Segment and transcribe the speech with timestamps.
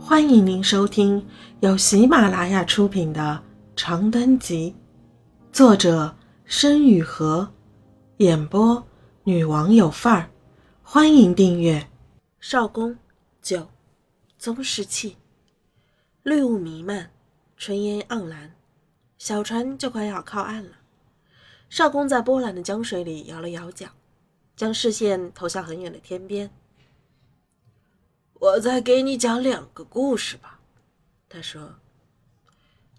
[0.00, 1.26] 欢迎您收听
[1.60, 3.42] 由喜马拉雅出品的
[3.80, 4.74] 《长灯集》，
[5.54, 7.46] 作者申雨禾，
[8.18, 8.86] 演播
[9.24, 10.30] 女王有范儿。
[10.82, 11.88] 欢迎订阅。
[12.40, 12.96] 少公
[13.42, 13.68] 九，
[14.38, 15.16] 宗室气，
[16.22, 17.10] 绿雾弥漫，
[17.58, 18.52] 炊烟盎然，
[19.18, 20.70] 小船就快要靠岸了。
[21.68, 23.88] 少公在波澜的江水里摇了摇脚，
[24.56, 26.50] 将视线投向很远的天边。
[28.40, 30.60] 我再给你讲两个故事吧，
[31.28, 31.74] 他说。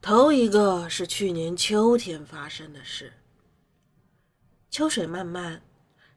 [0.00, 3.12] 头一个是去年秋天发生的事。
[4.68, 5.62] 秋水漫漫，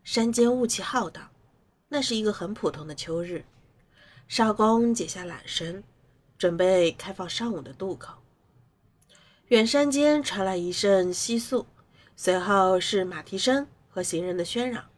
[0.03, 1.29] 山间雾气浩荡，
[1.89, 3.45] 那是一个很普通的秋日。
[4.27, 5.83] 少公解下缆绳，
[6.39, 8.15] 准备开放上午的渡口。
[9.49, 11.65] 远山间传来一阵窸窣，
[12.15, 14.89] 随后是马蹄声和行人的喧嚷。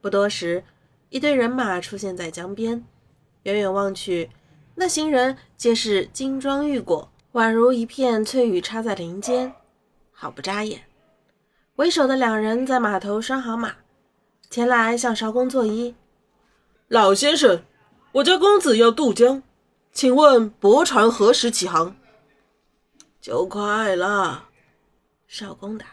[0.00, 0.64] 不多时，
[1.08, 2.84] 一队人马出现在江边。
[3.44, 4.30] 远远望去，
[4.74, 9.54] 那行人皆是金装玉裹，宛如一片翠羽插在林间，
[10.12, 10.82] 好不扎眼。
[11.76, 13.76] 为首的两人在码头拴好马，
[14.50, 15.94] 前来向少公作揖
[16.88, 17.62] ：“老先生，
[18.12, 19.42] 我家公子要渡江，
[19.90, 21.96] 请问驳船何时起航
[23.22, 24.48] ？”“就快了。”
[25.26, 25.86] 少公答。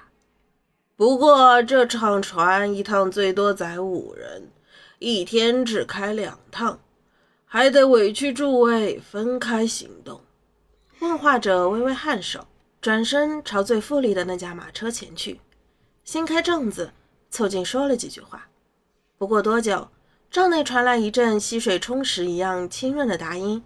[0.97, 4.52] “不过这趟船一趟最多载五人，
[5.00, 6.79] 一天只开两趟。”
[7.58, 10.22] 还得委屈诸位分开行动。
[11.00, 12.45] 问话者微微颔首，
[12.80, 15.41] 转身朝最富丽的那架马车前去，
[16.03, 16.91] 掀开帐子，
[17.31, 18.47] 凑近说了几句话。
[19.17, 19.88] 不过多久，
[20.30, 23.63] 帐内传来一阵溪水冲石一样清润的答音，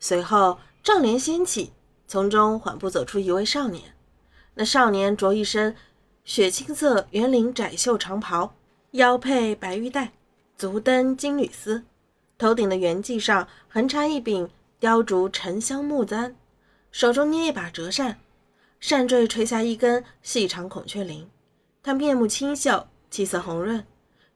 [0.00, 1.72] 随后帐帘掀起，
[2.08, 3.94] 从中缓步走出一位少年。
[4.54, 5.76] 那少年着一身
[6.24, 8.56] 雪青色圆领窄袖长袍，
[8.90, 10.10] 腰佩白玉带，
[10.56, 11.84] 足蹬金缕丝。
[12.38, 16.36] 头顶的圆髻上横插一柄雕竹沉香木簪，
[16.92, 18.20] 手中捏一把折扇，
[18.78, 21.26] 扇坠垂下一根细长孔雀翎。
[21.82, 23.84] 他面目清秀，气色红润，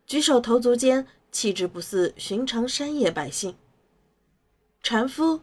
[0.04, 3.54] 举手投足间气质不似寻常山野百姓。
[4.82, 5.40] 船夫，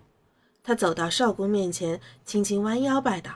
[0.61, 3.31] 他走到少公面前，轻轻弯腰拜道：“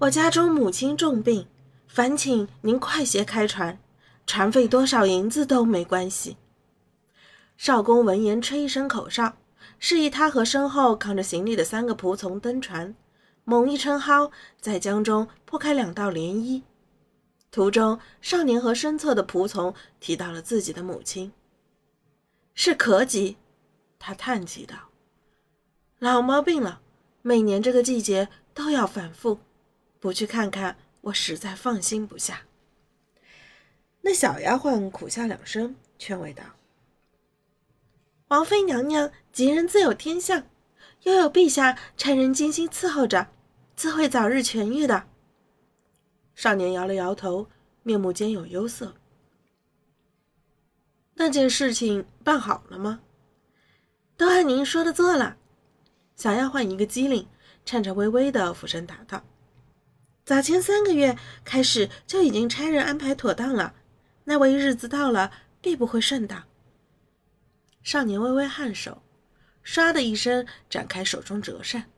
[0.00, 1.46] 我家中母亲重病，
[1.88, 3.78] 烦请您快些开船，
[4.26, 6.36] 船费多少银子都没关系。”
[7.56, 9.36] 少公闻言，吹一声口哨，
[9.78, 12.94] 示意他和身后扛着行李的三个仆从登船。
[13.44, 14.30] 猛一撑篙，
[14.60, 16.62] 在江中破开两道涟漪。
[17.50, 21.32] 途中，少年和身侧的仆从提到了自己的母亲，
[22.54, 23.36] 是咳疾。
[23.98, 24.76] 他叹气道
[25.98, 26.80] ：“老毛病了，
[27.20, 29.40] 每年这个季节都要反复，
[30.00, 32.42] 不去看看，我实在放心不下。”
[34.02, 36.42] 那小丫鬟苦笑两声，劝慰道。
[38.32, 40.44] 王妃娘娘吉人自有天相，
[41.02, 43.28] 又有陛下差人精心伺候着，
[43.76, 45.04] 自会早日痊愈的。
[46.34, 47.48] 少年摇了摇头，
[47.82, 48.94] 面目间有忧色。
[51.16, 53.00] 那件事情办好了吗？
[54.16, 55.36] 都按您说的做了。
[56.16, 57.28] 小丫鬟一个机灵，
[57.66, 59.22] 颤颤巍巍的俯身答道
[60.24, 63.74] ：“早前三个月开始就已经差人安排妥当了，
[64.24, 66.42] 那位日子到了，必不会顺当。”
[67.82, 69.02] 少年微微颔首，
[69.64, 71.90] 唰的一声展开手中折扇，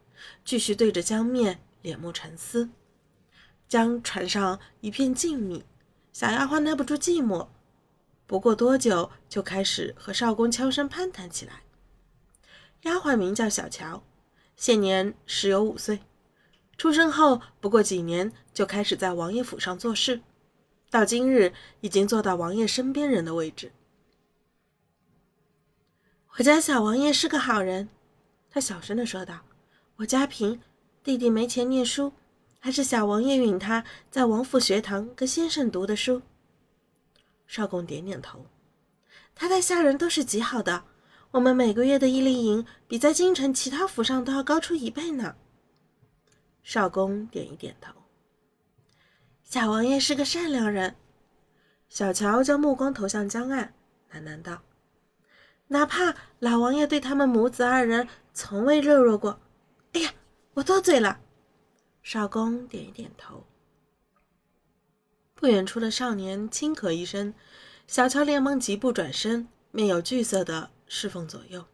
[0.43, 2.71] 继续对着江面敛目沉思。
[3.69, 5.63] 江船上一片静谧，
[6.13, 7.49] 小丫鬟耐不住寂寞，
[8.27, 11.63] 不过多久就开始和少公悄声攀谈起来。
[12.83, 14.03] 丫鬟名叫小乔，
[14.57, 16.01] 现年十有五岁，
[16.79, 20.23] 出生后不过几年就开始在王爷府上做事，
[20.91, 21.53] 到今日
[21.83, 23.73] 已经做到王爷身边人的位置。
[26.37, 27.89] 我家小王爷是个好人，
[28.51, 29.39] 他小声的说道
[29.95, 30.61] ：“我家贫，
[31.05, 32.13] 弟弟没钱念书，
[32.59, 36.21] 还是小王爷允他在王府学堂跟先生读的书。”
[37.47, 38.47] 少公点点头，
[39.33, 40.83] 他待下人都是极好的，
[41.31, 45.37] 我们每个月的一粒银比在京城其他府上都要高出一倍呢。
[46.65, 47.93] 少公点一点头，
[49.45, 50.97] 小王爷是个善良人。
[51.89, 53.73] 小乔将目光投向江岸，
[54.13, 54.61] 喃喃道。
[55.69, 59.41] 哪怕老王爷对他们母子二人从未热络过。
[59.93, 60.13] 哎呀，
[60.55, 61.21] 我多嘴了。
[62.03, 63.45] 少公点一点头。
[65.35, 67.35] 不远处的少年轻咳一声，
[67.87, 71.65] 小乔连忙疾步转身，面有惧色的侍奉左右。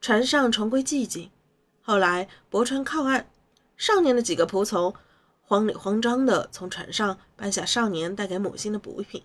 [0.00, 1.30] 船上重归寂静。
[1.82, 3.28] 后来驳船靠岸，
[3.76, 4.94] 少年的几个仆从
[5.40, 9.22] 慌里慌张的从船上搬下少年带给母亲的补品，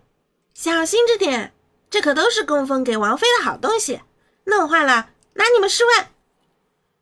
[0.54, 1.54] 小心着点。
[1.92, 4.02] 这可都是供奉给王妃的好东西，
[4.46, 6.08] 弄坏了拿你们试问。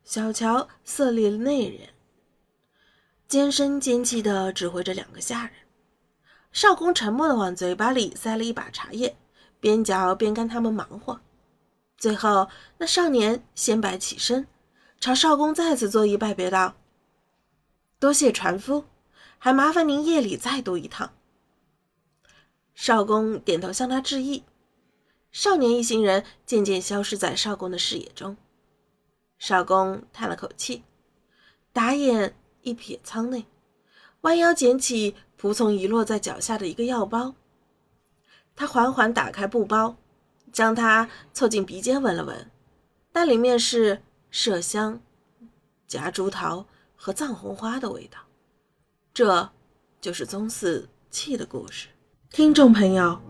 [0.02, 1.88] 小乔色厉内荏，
[3.28, 5.52] 尖声尖气地指挥着两个下人。
[6.50, 9.16] 少公沉默地往嘴巴里塞了一把茶叶，
[9.60, 11.20] 边嚼边跟他们忙活。
[11.96, 12.48] 最后，
[12.78, 14.48] 那少年先摆起身，
[14.98, 16.74] 朝少公再次作揖拜别道
[18.00, 18.86] ：“多谢船夫，
[19.38, 21.12] 还麻烦您夜里再渡一趟。”
[22.74, 24.42] 少公点头向他致意。
[25.32, 28.36] 少年一行人渐渐消失在少公的视野中。
[29.38, 30.82] 少公叹了口气，
[31.72, 33.46] 打眼一瞥舱内，
[34.22, 37.34] 弯腰捡起仆从遗落在脚下的一个药包。
[38.54, 39.96] 他缓缓打开布包，
[40.52, 42.50] 将它凑近鼻尖闻了闻，
[43.12, 45.00] 那里面是麝香、
[45.86, 48.18] 夹竹桃和藏红花的味道。
[49.14, 49.50] 这
[50.00, 51.88] 就是宗寺气的故事。
[52.30, 53.29] 听众朋友。